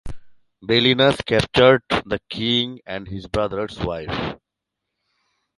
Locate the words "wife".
3.81-4.35